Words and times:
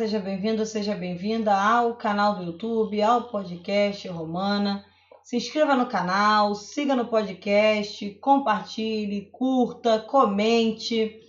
seja 0.00 0.18
bem-vindo, 0.18 0.64
seja 0.64 0.94
bem-vinda 0.94 1.54
ao 1.54 1.94
canal 1.94 2.36
do 2.36 2.44
YouTube, 2.44 3.02
ao 3.02 3.24
podcast 3.24 4.08
Romana. 4.08 4.82
Se 5.22 5.36
inscreva 5.36 5.76
no 5.76 5.84
canal, 5.84 6.54
siga 6.54 6.96
no 6.96 7.06
podcast, 7.06 8.08
compartilhe, 8.14 9.28
curta, 9.30 9.98
comente, 9.98 11.20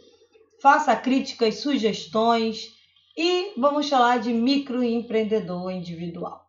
faça 0.61 0.95
críticas, 0.95 1.55
sugestões 1.55 2.69
e 3.17 3.51
vamos 3.59 3.89
falar 3.89 4.19
de 4.19 4.31
microempreendedor 4.31 5.69
individual. 5.71 6.45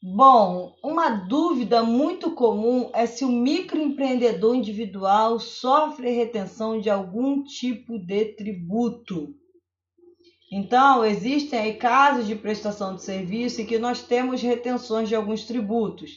Bom, 0.00 0.76
uma 0.84 1.08
dúvida 1.08 1.82
muito 1.82 2.30
comum 2.30 2.92
é 2.94 3.06
se 3.06 3.24
o 3.24 3.28
microempreendedor 3.28 4.54
individual 4.54 5.40
sofre 5.40 6.12
retenção 6.12 6.80
de 6.80 6.88
algum 6.88 7.42
tipo 7.42 7.98
de 7.98 8.26
tributo. 8.36 9.34
Então, 10.50 11.04
existem 11.04 11.58
aí 11.58 11.74
casos 11.74 12.26
de 12.26 12.36
prestação 12.36 12.94
de 12.94 13.02
serviço 13.02 13.60
em 13.60 13.66
que 13.66 13.78
nós 13.78 14.02
temos 14.02 14.40
retenções 14.40 15.08
de 15.08 15.14
alguns 15.14 15.44
tributos. 15.44 16.12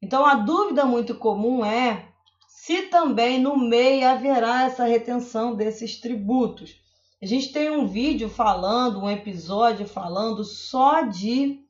Então, 0.00 0.24
a 0.24 0.36
dúvida 0.36 0.84
muito 0.84 1.14
comum 1.14 1.64
é 1.64 2.08
se 2.48 2.82
também 2.82 3.40
no 3.40 3.56
MEI 3.56 4.04
haverá 4.04 4.64
essa 4.64 4.84
retenção 4.84 5.54
desses 5.54 6.00
tributos. 6.00 6.76
A 7.20 7.26
gente 7.26 7.52
tem 7.52 7.70
um 7.70 7.86
vídeo 7.86 8.28
falando, 8.28 9.00
um 9.00 9.10
episódio 9.10 9.86
falando 9.86 10.44
só 10.44 11.02
de 11.02 11.60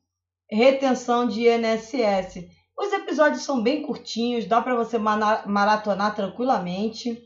retenção 0.49 1.27
de 1.27 1.47
INSS. 1.47 2.47
Os 2.77 2.93
episódios 2.93 3.43
são 3.43 3.61
bem 3.61 3.81
curtinhos, 3.81 4.45
dá 4.45 4.61
para 4.61 4.75
você 4.75 4.97
maratonar 4.97 6.15
tranquilamente. 6.15 7.21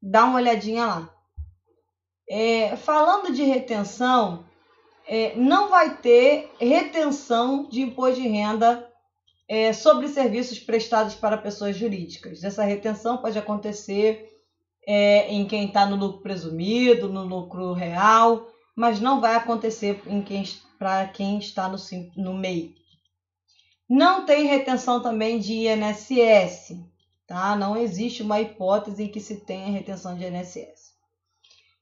Dá 0.00 0.24
uma 0.24 0.36
olhadinha 0.36 0.86
lá. 0.86 1.17
É, 2.30 2.76
falando 2.76 3.32
de 3.32 3.42
retenção, 3.42 4.44
é, 5.06 5.34
não 5.36 5.68
vai 5.68 5.96
ter 5.96 6.52
retenção 6.60 7.68
de 7.68 7.80
imposto 7.80 8.20
de 8.20 8.28
renda 8.28 8.86
é, 9.48 9.72
sobre 9.72 10.08
serviços 10.08 10.58
prestados 10.58 11.14
para 11.14 11.38
pessoas 11.38 11.76
jurídicas. 11.76 12.44
Essa 12.44 12.62
retenção 12.62 13.16
pode 13.16 13.38
acontecer 13.38 14.28
é, 14.86 15.32
em 15.32 15.46
quem 15.46 15.66
está 15.66 15.86
no 15.86 15.96
lucro 15.96 16.22
presumido, 16.22 17.08
no 17.08 17.24
lucro 17.24 17.72
real, 17.72 18.46
mas 18.76 19.00
não 19.00 19.20
vai 19.20 19.34
acontecer 19.34 20.02
em 20.06 20.22
quem 20.22 20.44
para 20.78 21.08
quem 21.08 21.38
está 21.38 21.68
no, 21.68 21.76
no 22.16 22.34
MEI. 22.34 22.74
Não 23.88 24.24
tem 24.24 24.46
retenção 24.46 25.02
também 25.02 25.38
de 25.38 25.66
INSS, 25.66 26.78
tá? 27.26 27.56
Não 27.56 27.76
existe 27.76 28.22
uma 28.22 28.40
hipótese 28.40 29.04
em 29.04 29.08
que 29.08 29.18
se 29.18 29.36
tenha 29.36 29.72
retenção 29.72 30.14
de 30.14 30.24
INSS. 30.24 30.87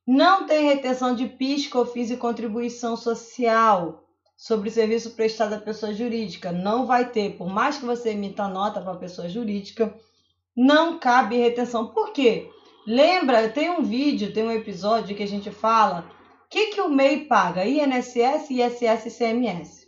Não 0.07 0.47
tem 0.47 0.67
retenção 0.67 1.15
de 1.15 1.27
PIS, 1.27 1.67
COFINS 1.67 2.13
e 2.13 2.17
contribuição 2.17 2.97
social 2.97 4.05
sobre 4.37 4.71
serviço 4.71 5.13
prestado 5.13 5.55
à 5.55 5.59
pessoa 5.59 5.93
jurídica. 5.93 6.53
Não 6.53 6.87
vai 6.87 7.11
ter, 7.11 7.37
por 7.37 7.49
mais 7.49 7.79
que 7.79 7.85
você 7.85 8.11
emita 8.11 8.47
nota 8.47 8.81
para 8.81 8.93
a 8.93 8.99
pessoa 8.99 9.29
jurídica, 9.29 9.93
não 10.57 10.99
cabe 10.99 11.37
retenção. 11.37 11.89
Por 11.89 12.13
quê? 12.13 12.49
Lembra, 12.87 13.49
tem 13.49 13.69
um 13.69 13.83
vídeo, 13.83 14.33
tem 14.33 14.45
um 14.45 14.53
episódio 14.53 15.17
que 15.17 15.23
a 15.25 15.29
gente 15.29 15.51
fala 15.51 16.09
o 16.47 16.49
que, 16.49 16.67
que 16.69 16.81
o 16.81 16.89
MEI 16.89 17.25
paga? 17.25 17.67
INSS, 17.67 18.51
ISS 18.51 19.07
e 19.07 19.11
CMS. 19.11 19.87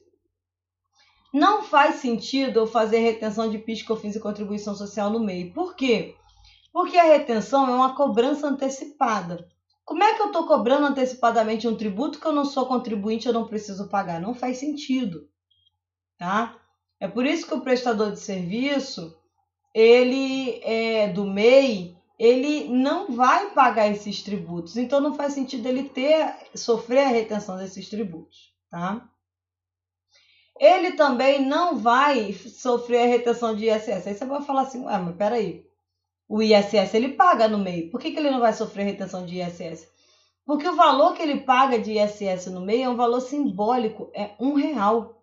Não 1.32 1.62
faz 1.62 1.96
sentido 1.96 2.58
eu 2.58 2.66
fazer 2.66 2.98
retenção 2.98 3.48
de 3.48 3.58
PIS, 3.58 3.84
COFINS 3.84 4.16
e 4.16 4.20
contribuição 4.20 4.74
social 4.74 5.08
no 5.08 5.20
MEI. 5.20 5.52
Por 5.52 5.76
quê? 5.76 6.16
Porque 6.72 6.96
a 6.98 7.04
retenção 7.04 7.68
é 7.68 7.70
uma 7.70 7.94
cobrança 7.94 8.48
antecipada. 8.48 9.48
Como 9.88 10.04
é 10.04 10.12
que 10.12 10.20
eu 10.20 10.26
estou 10.26 10.46
cobrando 10.46 10.84
antecipadamente 10.84 11.66
um 11.66 11.74
tributo 11.74 12.20
que 12.20 12.26
eu 12.26 12.32
não 12.32 12.44
sou 12.44 12.66
contribuinte, 12.66 13.26
eu 13.26 13.32
não 13.32 13.48
preciso 13.48 13.88
pagar? 13.88 14.20
Não 14.20 14.34
faz 14.34 14.58
sentido, 14.58 15.26
tá? 16.18 16.60
É 17.00 17.08
por 17.08 17.24
isso 17.24 17.46
que 17.46 17.54
o 17.54 17.62
prestador 17.62 18.12
de 18.12 18.20
serviço, 18.20 19.18
ele 19.74 20.60
é 20.62 21.08
do 21.08 21.24
MEI, 21.24 21.96
ele 22.18 22.68
não 22.68 23.10
vai 23.10 23.54
pagar 23.54 23.88
esses 23.88 24.22
tributos. 24.22 24.76
Então 24.76 25.00
não 25.00 25.14
faz 25.14 25.32
sentido 25.32 25.64
ele 25.64 25.84
ter 25.84 26.36
sofrer 26.54 27.06
a 27.06 27.08
retenção 27.08 27.56
desses 27.56 27.88
tributos, 27.88 28.54
tá? 28.70 29.08
Ele 30.60 30.92
também 30.96 31.46
não 31.46 31.78
vai 31.78 32.34
sofrer 32.34 33.04
a 33.04 33.06
retenção 33.06 33.56
de 33.56 33.70
ISS. 33.70 34.06
Aí 34.06 34.14
você 34.14 34.26
vai 34.26 34.42
falar 34.42 34.62
assim, 34.62 34.84
ué, 34.84 34.98
mas 34.98 35.16
peraí, 35.16 35.66
o 36.28 36.42
ISS 36.42 36.94
ele 36.94 37.10
paga 37.10 37.48
no 37.48 37.58
meio. 37.58 37.90
Por 37.90 38.00
que, 38.00 38.10
que 38.10 38.18
ele 38.18 38.30
não 38.30 38.40
vai 38.40 38.52
sofrer 38.52 38.84
retenção 38.84 39.24
de 39.24 39.40
ISS? 39.40 39.88
Porque 40.44 40.68
o 40.68 40.76
valor 40.76 41.14
que 41.14 41.22
ele 41.22 41.40
paga 41.40 41.78
de 41.78 41.98
ISS 41.98 42.46
no 42.46 42.60
meio 42.60 42.84
é 42.84 42.88
um 42.88 42.96
valor 42.96 43.20
simbólico, 43.20 44.10
é 44.14 44.30
um 44.38 44.54
real. 44.54 45.22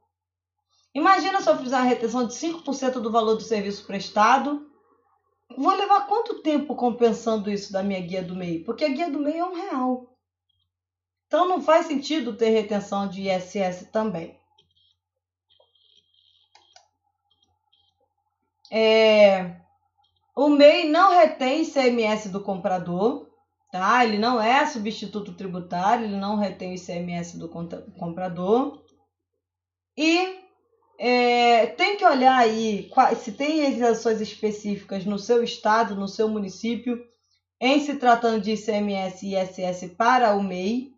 Imagina 0.94 1.42
se 1.42 1.50
eu 1.50 1.58
fizer 1.58 1.78
uma 1.78 1.84
retenção 1.84 2.26
de 2.26 2.34
5% 2.34 3.00
do 3.00 3.12
valor 3.12 3.36
do 3.36 3.44
serviço 3.44 3.86
prestado 3.86 4.66
Vou 5.58 5.74
levar 5.74 6.08
quanto 6.08 6.42
tempo 6.42 6.76
compensando 6.76 7.50
isso 7.50 7.72
da 7.72 7.84
minha 7.84 8.02
guia 8.02 8.24
do 8.24 8.36
MEI? 8.36 8.64
Porque 8.64 8.84
a 8.84 8.90
guia 8.90 9.10
do 9.10 9.20
MEI 9.20 9.38
é 9.38 9.46
um 9.46 9.54
real. 9.54 10.18
Então 11.28 11.48
não 11.48 11.62
faz 11.62 11.86
sentido 11.86 12.36
ter 12.36 12.50
retenção 12.50 13.08
de 13.08 13.30
ISS 13.30 13.90
também. 13.92 14.40
É, 18.72 19.62
o 20.46 20.50
MEI 20.50 20.88
não 20.88 21.12
retém 21.12 21.64
ICMS 21.64 22.30
do 22.30 22.40
comprador, 22.40 23.28
tá? 23.72 24.06
Ele 24.06 24.20
não 24.20 24.40
é 24.40 24.64
substituto 24.68 25.34
tributário, 25.34 26.06
ele 26.06 26.18
não 26.18 26.36
retém 26.38 26.74
o 26.74 26.76
ICMS 26.76 27.40
do 27.40 27.50
comprador. 27.50 28.84
E 29.98 30.36
é, 31.00 31.66
tem 31.66 31.98
que 31.98 32.06
olhar 32.06 32.38
aí 32.38 32.92
se 33.18 33.32
tem 33.32 33.68
isenções 33.68 34.22
específicas 34.22 35.04
no 35.04 35.18
seu 35.18 35.44
estado, 35.44 35.96
no 35.96 36.08
seu 36.08 36.30
município, 36.30 37.04
em 37.60 37.80
se 37.80 37.96
tratando 37.96 38.40
de 38.40 38.52
ICMS 38.52 39.26
e 39.26 39.36
ISS 39.36 39.96
para 39.98 40.36
o 40.36 40.44
MEI, 40.44 40.92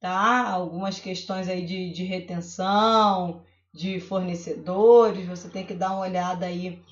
tá? 0.00 0.50
Algumas 0.50 0.98
questões 0.98 1.48
aí 1.48 1.64
de, 1.64 1.92
de 1.92 2.02
retenção, 2.02 3.44
de 3.72 4.00
fornecedores, 4.00 5.24
você 5.24 5.48
tem 5.48 5.64
que 5.64 5.74
dar 5.74 5.92
uma 5.92 6.00
olhada 6.00 6.46
aí 6.46 6.82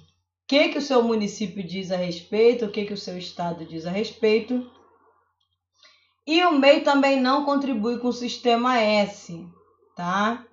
que, 0.55 0.69
que 0.69 0.79
o 0.79 0.83
seu 0.83 1.03
município 1.03 1.67
diz 1.67 1.91
a 1.91 1.97
respeito, 1.97 2.65
o 2.65 2.71
que, 2.71 2.85
que 2.85 2.93
o 2.93 2.99
seu 2.99 3.19
estado 3.19 3.65
diz 3.65 3.87
a 3.87 3.91
respeito. 3.91 4.71
E 6.25 6.45
o 6.45 6.53
MEI 6.53 6.83
também 6.83 7.21
não 7.21 7.45
contribui 7.45 7.99
com 7.99 8.09
o 8.09 8.13
sistema 8.13 8.79
S, 8.79 9.45
tá? 9.97 10.47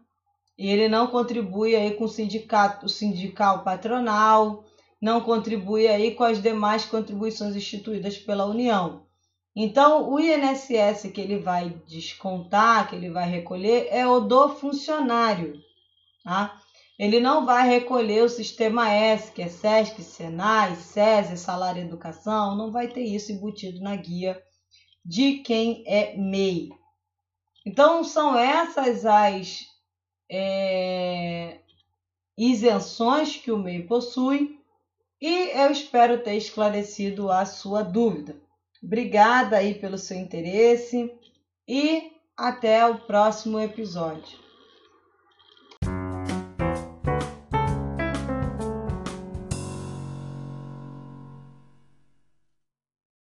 e 0.57 0.69
ele 0.69 0.87
não 0.87 1.07
contribui 1.07 1.75
aí 1.75 1.93
com 1.93 2.05
o 2.05 2.09
sindicato, 2.09 2.87
o 2.87 2.89
sindical 2.89 3.63
patronal, 3.63 4.63
não 4.99 5.21
contribui 5.21 5.87
aí 5.87 6.15
com 6.15 6.23
as 6.23 6.41
demais 6.41 6.83
contribuições 6.83 7.55
instituídas 7.55 8.17
pela 8.17 8.45
União. 8.45 9.05
Então, 9.55 10.09
o 10.11 10.19
INSS 10.19 11.11
que 11.13 11.21
ele 11.21 11.37
vai 11.37 11.69
descontar, 11.87 12.89
que 12.89 12.95
ele 12.95 13.11
vai 13.11 13.29
recolher, 13.29 13.87
é 13.91 14.07
o 14.07 14.19
do 14.19 14.49
funcionário. 14.49 15.53
Tá? 16.23 16.59
Ele 17.01 17.19
não 17.19 17.47
vai 17.47 17.67
recolher 17.67 18.21
o 18.21 18.29
sistema 18.29 18.87
S, 18.91 19.31
que 19.31 19.41
é 19.41 19.47
SESC, 19.47 20.03
SENAI, 20.03 20.75
SESI, 20.75 21.35
Salário 21.35 21.81
Educação, 21.81 22.55
não 22.55 22.71
vai 22.71 22.89
ter 22.89 23.01
isso 23.01 23.31
embutido 23.31 23.81
na 23.81 23.95
guia 23.95 24.39
de 25.03 25.39
quem 25.39 25.83
é 25.87 26.15
MEI. 26.15 26.69
Então, 27.65 28.03
são 28.03 28.37
essas 28.37 29.03
as 29.03 29.65
é, 30.29 31.61
isenções 32.37 33.35
que 33.35 33.51
o 33.51 33.57
MEI 33.57 33.81
possui 33.87 34.59
e 35.19 35.59
eu 35.59 35.71
espero 35.71 36.21
ter 36.21 36.35
esclarecido 36.35 37.31
a 37.31 37.47
sua 37.47 37.81
dúvida. 37.81 38.39
Obrigada 38.83 39.57
aí 39.57 39.73
pelo 39.73 39.97
seu 39.97 40.17
interesse 40.17 41.11
e 41.67 42.11
até 42.37 42.85
o 42.85 42.99
próximo 42.99 43.59
episódio. 43.59 44.40